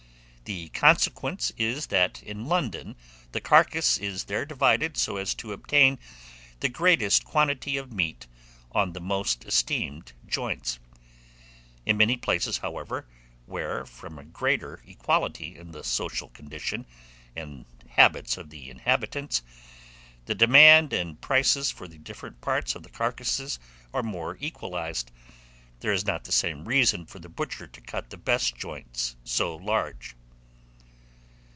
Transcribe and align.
The 0.45 0.67
consequence 0.69 1.53
is, 1.57 1.87
that 1.87 2.21
in 2.23 2.45
London 2.45 2.97
the 3.31 3.39
carcass 3.39 3.97
is 3.97 4.25
there 4.25 4.45
divided 4.45 4.97
so 4.97 5.15
as 5.15 5.33
to 5.35 5.53
obtain 5.53 5.97
the 6.59 6.67
greatest 6.67 7.23
quantity 7.23 7.77
of 7.77 7.93
meat 7.93 8.27
on 8.73 8.91
the 8.91 8.99
most 8.99 9.45
esteemed 9.45 10.11
joints. 10.27 10.77
In 11.85 11.95
many 11.95 12.17
places, 12.17 12.57
however, 12.57 13.07
where, 13.45 13.85
from 13.85 14.19
a 14.19 14.25
greater 14.25 14.83
equality 14.85 15.55
in 15.57 15.71
the 15.71 15.85
social 15.85 16.27
condition 16.27 16.85
and 17.33 17.63
habits 17.87 18.35
of 18.35 18.49
the 18.49 18.69
inhabitants, 18.69 19.43
the 20.25 20.35
demand 20.35 20.91
and 20.91 21.21
prices 21.21 21.71
for 21.71 21.87
the 21.87 21.97
different 21.97 22.41
parts 22.41 22.75
of 22.75 22.83
the 22.83 22.89
carcasses 22.89 23.57
are 23.93 24.03
more 24.03 24.35
equalized, 24.41 25.11
there 25.79 25.93
is 25.93 26.03
not 26.05 26.25
the 26.25 26.31
same 26.33 26.65
reason 26.67 27.05
for 27.05 27.19
the 27.19 27.29
butcher 27.29 27.67
to 27.67 27.79
cut 27.79 28.09
the 28.09 28.17
best 28.17 28.57
joints 28.57 29.15
so 29.23 29.55
large. 29.55 30.13